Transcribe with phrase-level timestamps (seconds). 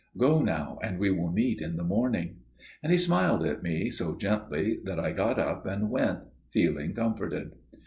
[0.17, 2.37] Go now, and we will meet in the morning."
[2.81, 7.51] And he smiled at me so gently that I got up and went, feeling comforted.